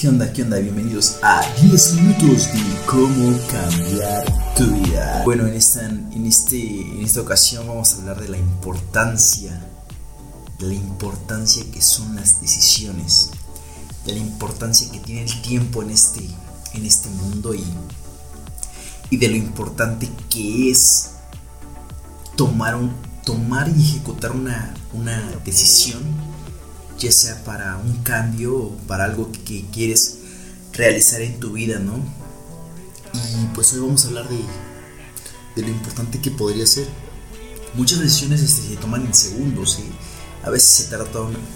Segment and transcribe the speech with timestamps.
[0.00, 0.32] ¿Qué onda?
[0.32, 0.58] ¿Qué onda?
[0.58, 5.20] Bienvenidos a 10 minutos de cómo cambiar tu vida.
[5.26, 9.60] Bueno, en esta, en, este, en esta ocasión vamos a hablar de la importancia,
[10.58, 13.28] de la importancia que son las decisiones,
[14.06, 16.26] de la importancia que tiene el tiempo en este,
[16.72, 17.62] en este mundo y,
[19.10, 21.10] y de lo importante que es
[22.36, 26.00] tomar, un, tomar y ejecutar una, una decisión
[27.00, 30.18] ya sea para un cambio o para algo que, quieres
[30.72, 31.94] realizar en tu vida, ¿no?
[33.14, 34.38] Y pues hoy vamos a hablar de,
[35.56, 36.86] de lo importante que podría ser.
[37.74, 39.84] Muchas decisiones este, se toman en segundos, ¿sí?
[40.44, 41.06] A veces se tarda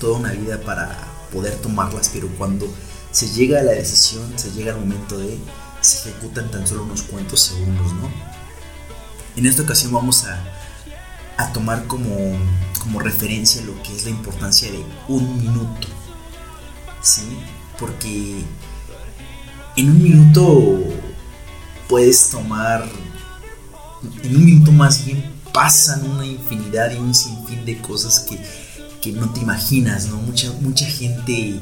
[0.00, 0.96] toda una, vida para
[1.32, 2.72] poder tomarlas, pero cuando
[3.10, 5.38] se llega a la decisión, se llega al momento de,
[5.80, 8.10] se ejecutan tan solo unos cuantos segundos, ¿no?
[9.36, 10.42] En esta ocasión vamos a,
[11.36, 12.38] a tomar como
[12.82, 15.88] como referencia lo que es la importancia de un minuto.
[17.00, 17.22] ¿Sí?
[17.78, 18.42] Porque
[19.76, 20.78] en un minuto
[21.88, 22.88] puedes tomar,
[24.24, 28.38] en un minuto más bien pasan una infinidad y un sinfín de cosas que,
[29.00, 30.16] que no te imaginas, ¿no?
[30.16, 31.60] Mucha, mucha gente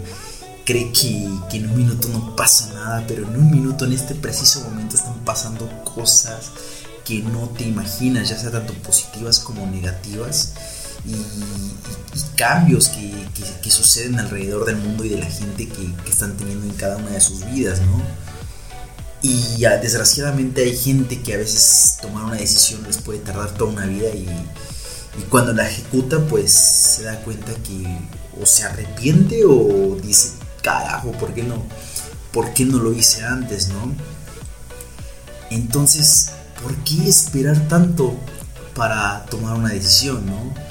[0.64, 4.14] cree que, que, en un minuto no pasa nada, pero en un minuto, en este
[4.14, 6.52] preciso momento, están pasando cosas
[7.04, 10.54] que no te imaginas, ya sea tanto positivas como negativas
[11.04, 11.16] y,
[12.36, 13.12] cambios que,
[13.62, 16.96] que, suceden alrededor del mundo y de la gente que, que, están teniendo en cada
[16.96, 18.02] una de sus vidas, ¿no?
[19.22, 23.84] Y desgraciadamente hay gente que a veces tomar una decisión les puede tardar toda una
[23.84, 24.26] vida y,
[25.18, 27.84] y cuando la ejecuta pues se da cuenta que
[28.40, 30.30] o se arrepiente o dice,
[30.62, 31.62] carajo, ¿por qué no?
[32.32, 33.92] ¿Por qué no lo hice antes, no?
[35.50, 36.30] Entonces,
[36.62, 38.16] ¿por qué esperar tanto
[38.74, 40.69] para tomar una decisión, no?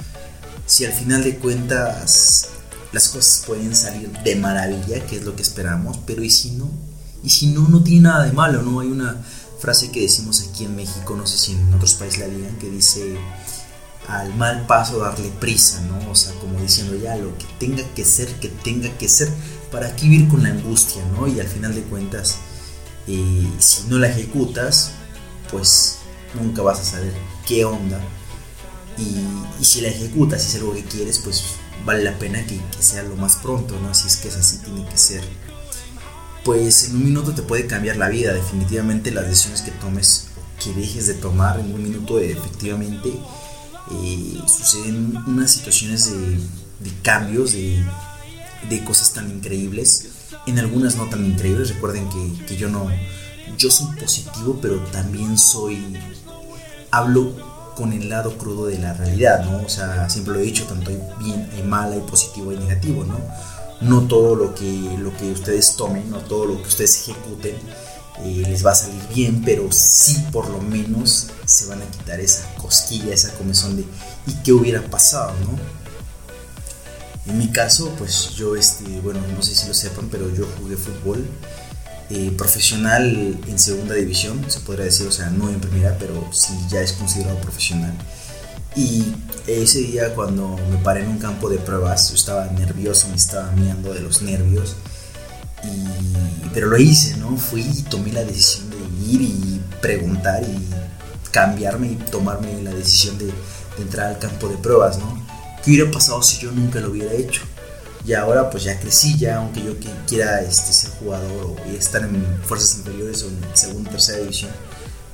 [0.70, 2.46] Si al final de cuentas
[2.92, 6.70] las cosas pueden salir de maravilla, que es lo que esperamos, pero ¿y si no?
[7.24, 8.78] Y si no, no tiene nada de malo, ¿no?
[8.78, 9.20] Hay una
[9.58, 12.70] frase que decimos aquí en México, no sé si en otros países la digan, que
[12.70, 13.16] dice
[14.06, 16.08] al mal paso darle prisa, ¿no?
[16.08, 19.28] O sea, como diciendo ya lo que tenga que ser, que tenga que ser,
[19.72, 21.26] para qué vivir con la angustia, ¿no?
[21.26, 22.36] Y al final de cuentas,
[23.08, 24.92] eh, si no la ejecutas,
[25.50, 25.96] pues
[26.40, 27.12] nunca vas a saber
[27.44, 28.00] qué onda
[28.98, 31.44] y, si la ejecutas, si es algo que quieres, pues
[31.84, 33.94] vale la pena que, sea lo más pronto, ¿no?
[33.94, 35.22] Si es que es así, tiene que ser.
[36.44, 40.26] Pues en un minuto te puede cambiar la vida, definitivamente las decisiones que tomes
[40.62, 43.18] que dejes de tomar en un minuto efectivamente
[43.90, 46.38] eh, suceden unas situaciones de,
[47.02, 47.82] cambios, de,
[48.68, 50.08] de, cosas tan increíbles,
[50.46, 52.90] en algunas no tan increíbles, recuerden que, que yo no,
[53.56, 55.96] yo soy positivo, pero también soy,
[56.90, 59.64] hablo con el lado crudo de la realidad, ¿no?
[59.64, 63.04] O sea, siempre lo he dicho, tanto hay bien, hay mala, hay positivo, y negativo,
[63.04, 63.18] ¿no?
[63.80, 67.56] No todo lo que, lo que ustedes tomen, no todo lo que ustedes ejecuten
[68.24, 72.20] eh, les va a salir bien, pero sí por lo menos se van a quitar
[72.20, 73.84] esa cosquilla, esa comezón de
[74.26, 75.58] ¿y qué hubiera pasado, no?
[77.26, 80.76] En mi caso, pues yo, este, bueno, no sé si lo sepan, pero yo jugué
[80.76, 81.26] fútbol
[82.10, 86.52] eh, profesional en segunda división, se podría decir, o sea, no en primera, pero sí
[86.68, 87.94] ya es considerado profesional.
[88.74, 89.14] Y
[89.46, 93.50] ese día cuando me paré en un campo de pruebas, yo estaba nervioso, me estaba
[93.52, 94.76] mirando de los nervios,
[95.62, 97.36] y, pero lo hice, ¿no?
[97.36, 103.18] Fui y tomé la decisión de ir y preguntar y cambiarme y tomarme la decisión
[103.18, 105.26] de, de entrar al campo de pruebas, ¿no?
[105.64, 107.42] ¿Qué hubiera pasado si yo nunca lo hubiera hecho?
[108.04, 109.74] Y ahora pues ya crecí, ya aunque yo
[110.06, 114.50] quiera este, ser jugador o estar en fuerzas inferiores o en segunda o tercera división,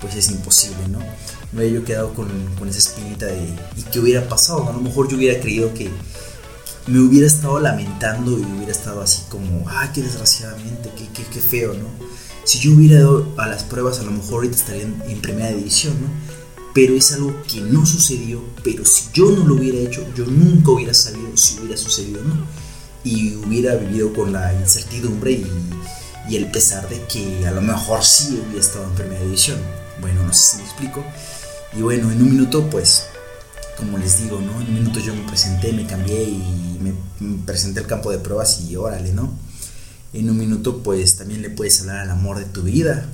[0.01, 1.01] pues es imposible, ¿no?
[1.53, 4.69] Me hubiera yo quedado con, con, esa espinita de ¿y qué hubiera pasado?
[4.69, 5.91] A lo mejor yo hubiera creído que
[6.87, 11.41] me hubiera estado lamentando y hubiera estado así como, ¡ay, qué desgraciadamente, qué, qué, qué
[11.41, 11.89] feo, ¿no?
[12.45, 15.51] Si yo hubiera dado a las pruebas, a lo mejor ahorita estaría en, en primera
[15.51, 16.09] división, ¿no?
[16.73, 20.71] Pero es algo que no sucedió, pero si yo no lo hubiera hecho, yo nunca
[20.71, 22.47] hubiera sabido si hubiera sucedido, ¿no?
[23.06, 25.47] Y hubiera vivido con la incertidumbre y,
[26.29, 29.58] y, el pesar de que a lo mejor sí hubiera estado en primera división.
[30.00, 31.05] Bueno, no sé si me explico.
[31.73, 33.05] Y bueno, en un minuto, pues,
[33.76, 34.61] como les digo, ¿no?
[34.61, 36.94] En un minuto yo me presenté, me cambié y me,
[37.44, 39.32] presenté al campo de pruebas y órale, ¿no?
[40.12, 43.06] En un minuto, pues, también le puedes hablar al amor de tu vida.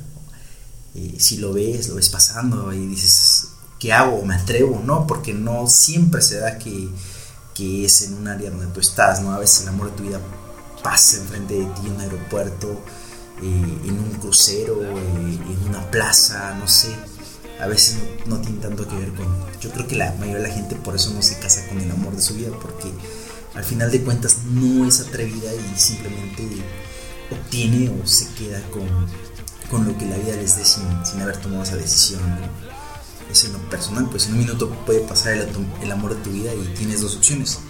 [0.94, 3.49] Eh, si lo ves, lo ves pasando y dices,
[3.79, 4.25] ¿qué hago?
[4.25, 4.83] ¿Me atrevo?
[4.83, 5.06] ¿No?
[5.06, 6.89] Porque no siempre se da que
[7.55, 9.33] que es en un área donde tú estás, ¿no?
[9.33, 10.21] A veces el amor de tu vida
[10.83, 12.81] pasa enfrente de ti en un aeropuerto,
[13.43, 16.95] eh, en un crucero, eh, en una plaza, no sé.
[17.61, 17.97] A veces
[18.27, 19.27] no, tiene tanto que ver con...
[19.61, 21.91] Yo creo que la mayoría de la gente por eso no se casa con el
[21.91, 22.91] amor de su vida, porque
[23.55, 26.49] al final de cuentas no es atrevida y simplemente
[27.51, 28.89] tiene o se queda con,
[29.71, 32.21] con lo que la vida les dé sin, sin haber tomado esa decisión.
[33.32, 35.49] Es en lo personal, pues en un minuto puede pasar el,
[35.81, 37.61] el amor de tu vida y tienes dos opciones.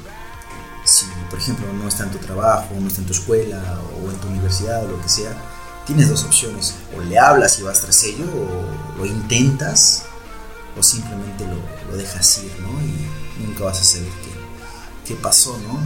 [0.85, 4.17] Si, por ejemplo, no está en tu trabajo, no está en tu escuela o en
[4.17, 5.33] tu universidad o lo que sea,
[5.87, 6.75] tienes dos opciones.
[6.97, 10.03] O le hablas y vas tras ello, o lo intentas,
[10.77, 11.61] o simplemente lo,
[11.91, 12.71] lo dejas ir, ¿no?
[12.83, 15.79] Y nunca vas a saber qué, qué pasó, ¿no?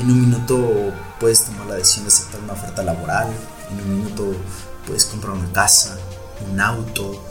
[0.00, 3.28] En un minuto puedes tomar la decisión de aceptar una oferta laboral,
[3.70, 4.32] en un minuto
[4.86, 5.98] puedes comprar una casa,
[6.48, 7.24] un auto,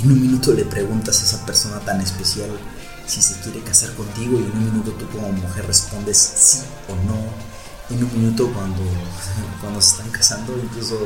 [0.00, 2.50] en un minuto le preguntas a esa persona tan especial
[3.06, 6.96] si se quiere casar contigo y en un minuto tú como mujer respondes sí o
[7.06, 7.16] no.
[7.88, 8.82] En un minuto cuando,
[9.60, 10.98] cuando se están casando, incluso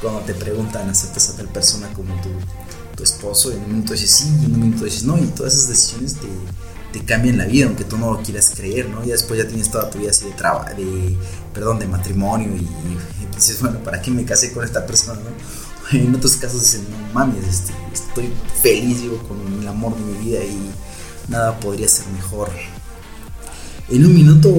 [0.00, 2.28] cuando te preguntan aceptas a tal persona como tu,
[2.96, 5.54] tu esposo, en un minuto dices sí y en un minuto dices no y todas
[5.54, 6.28] esas decisiones te,
[6.92, 9.04] te cambian la vida, aunque tú no lo quieras creer, ¿no?
[9.04, 11.16] Y después ya tienes toda tu vida así de trabajo, de,
[11.52, 12.66] perdón, de matrimonio y,
[13.34, 15.30] dices, bueno, ¿para qué me casé con esta persona, no?
[15.92, 18.32] En otros casos dicen, no mames, este, estoy
[18.62, 20.70] feliz, digo, con el amor de mi vida y
[21.28, 22.50] nada podría ser mejor.
[23.88, 24.50] En un minuto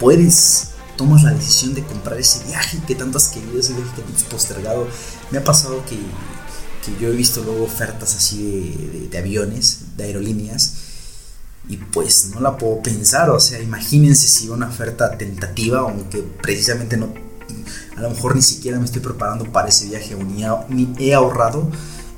[0.00, 4.16] puedes, tomas la decisión de comprar ese viaje que tanto has querido, ese viaje que
[4.16, 4.88] has postergado.
[5.30, 10.04] Me ha pasado que, que yo he visto luego ofertas así de, de, aviones, de
[10.04, 10.74] aerolíneas,
[11.68, 16.96] y pues no la puedo pensar, o sea, imagínense si una oferta tentativa, aunque precisamente
[16.96, 17.12] no,
[17.96, 21.14] a lo mejor ni siquiera me estoy preparando para ese viaje o ni, ni he
[21.14, 21.68] ahorrado,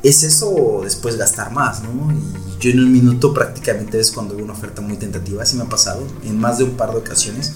[0.02, 2.12] es eso o después gastar más, ¿no?
[2.12, 5.64] Y yo en un minuto prácticamente es cuando veo una oferta muy tentativa, así me
[5.64, 7.52] ha pasado en más de un par de ocasiones,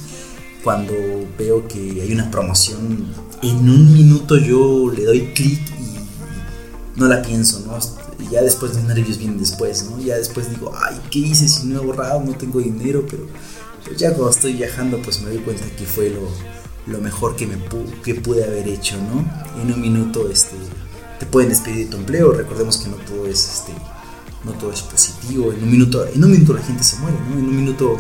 [0.63, 0.95] cuando
[1.39, 3.13] veo que hay una promoción,
[3.43, 7.79] en un minuto yo le doy clic y no la pienso, ¿no?
[8.25, 10.01] Y ya después los nervios vienen después, ¿no?
[10.01, 12.21] Ya después digo, ay, ¿qué hice si no he ahorrado?
[12.21, 13.27] No tengo dinero, pero
[13.85, 16.29] pues ya cuando estoy viajando pues me doy cuenta que fue lo,
[16.87, 17.57] lo mejor que, me
[18.03, 19.25] que pude haber hecho, ¿no?
[19.61, 20.57] En un minuto, este
[21.19, 22.33] te pueden despedir de tu empleo.
[22.33, 23.73] Recordemos que no todo es este,
[24.45, 25.53] no todo es positivo.
[25.53, 27.39] En un minuto, en un minuto la gente se muere, ¿no?
[27.39, 27.99] En un minuto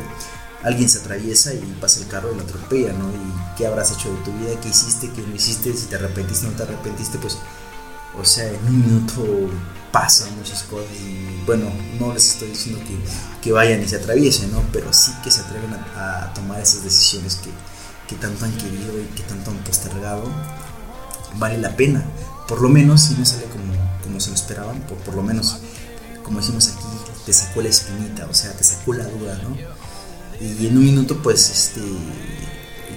[0.62, 3.08] alguien se atraviesa y pasa el carro y lo atropella, ¿no?
[3.10, 6.46] Y qué habrás hecho de tu vida, qué hiciste, qué no hiciste, si te arrepentiste
[6.46, 7.38] no te arrepentiste, pues,
[8.18, 9.50] o sea, en un minuto
[9.92, 11.66] pasan muchas cosas y bueno,
[12.00, 12.96] no les estoy diciendo que,
[13.40, 14.62] que vayan y se atraviesen, ¿no?
[14.72, 17.50] Pero sí que se atreven a, a tomar esas decisiones que,
[18.08, 20.24] que tanto han querido y que tanto han postergado,
[21.38, 22.04] vale la pena
[22.46, 23.72] por lo menos si no sale como,
[24.02, 25.58] como se lo esperaban, por, por lo menos,
[26.22, 26.84] como decimos aquí,
[27.24, 29.56] te sacó la espinita, o sea, te sacó la duda, ¿no?
[30.40, 31.80] Y en un minuto, pues, este,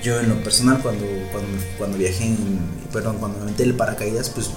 [0.04, 2.36] yo en lo personal, cuando, cuando, cuando viajé,
[2.92, 4.50] perdón, cuando me metí el paracaídas, pues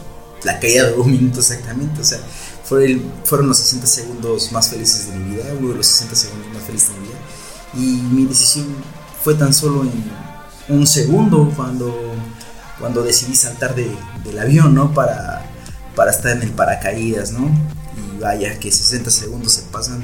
[0.43, 2.19] la caída de un minuto exactamente, o sea,
[2.65, 6.53] fue fueron los 60 segundos más felices de mi vida, uno de los 60 segundos
[6.53, 7.19] más felices de mi vida,
[7.75, 8.67] y mi decisión
[9.23, 10.30] fue tan solo en
[10.71, 12.15] un segundo cuando
[12.81, 13.95] cuando decidí saltar de,
[14.25, 14.93] del avión, ¿no?
[14.95, 15.43] Para,
[15.95, 17.51] para estar en el paracaídas, ¿no?
[17.97, 20.03] Y vaya que 60 segundos se pasan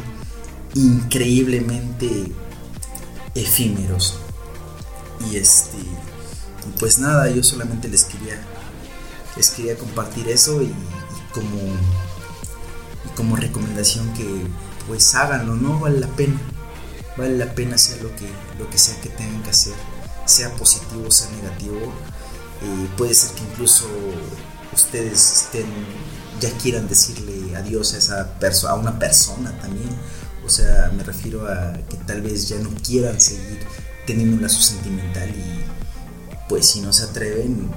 [0.75, 2.31] increíblemente
[3.35, 4.19] efímeros.
[5.31, 5.79] Y este,
[6.79, 8.39] pues nada, yo solamente les quería,
[9.37, 10.73] les quería compartir eso y,
[11.33, 11.59] como,
[13.17, 14.27] como recomendación que
[14.87, 15.81] pues háganlo, ¿no?
[15.81, 16.39] Vale la pena,
[17.17, 18.29] vale la pena hacer lo que,
[18.59, 19.75] lo que sea que tengan que hacer,
[20.27, 21.93] sea positivo, sea negativo
[22.63, 23.87] eh, puede ser que incluso
[24.73, 25.67] ustedes estén,
[26.41, 29.91] ya quieran decirle adiós a, esa a una persona también.
[30.45, 33.61] O sea, me refiero a que tal vez ya no quieran seguir
[34.07, 35.65] teniendo un lazo sentimental y
[36.49, 37.71] pues si no se atreven,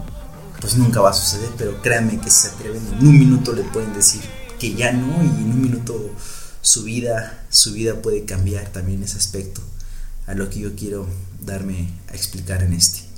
[0.61, 3.63] pues nunca va a suceder, pero créanme que si se atreven en un minuto le
[3.63, 4.21] pueden decir
[4.59, 6.11] que ya no y en un minuto
[6.61, 9.61] su vida, su vida puede cambiar también ese aspecto
[10.29, 11.07] a lo que yo quiero
[11.43, 13.09] darme a explicar en este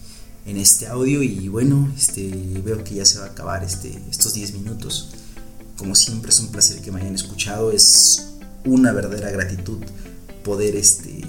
[0.45, 1.21] en este audio.
[1.21, 2.31] Y bueno, este,
[2.63, 5.11] veo que ya se va a acabar este, estos 10 minutos.
[5.77, 8.27] Como siempre es un placer que me hayan escuchado, es
[8.65, 9.79] una verdadera gratitud
[10.43, 11.21] poder, este,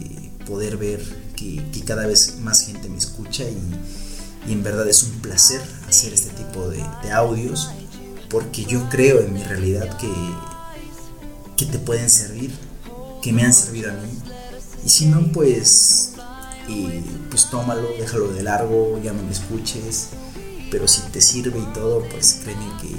[0.46, 1.02] poder ver
[1.36, 3.44] que, cada vez más gente me escucha.
[3.44, 3.58] Y,
[4.48, 7.70] y, en verdad es un placer hacer este tipo de, de, audios
[8.30, 10.10] porque yo creo en mi realidad que,
[11.56, 12.52] que te pueden servir,
[13.20, 14.31] que me han servido a mí
[14.84, 16.12] y si no pues
[17.30, 20.10] pues tómalo, déjalo de largo, ya no me escuches,
[20.70, 22.96] pero si te sirve y todo, pues créeme que,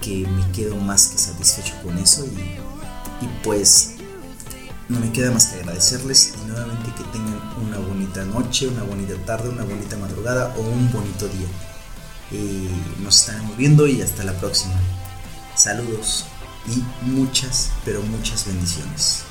[0.00, 3.94] que me quedo más que satisfecho con eso y, y, pues
[4.88, 9.14] no me queda más que agradecerles y nuevamente que tengan una bonita noche, una bonita
[9.24, 11.48] tarde, una bonita madrugada o un bonito día.
[12.30, 12.68] Y
[13.02, 14.74] nos estaremos viendo y hasta la próxima.
[15.54, 16.24] Saludos
[16.66, 19.25] y muchas, pero muchas bendiciones.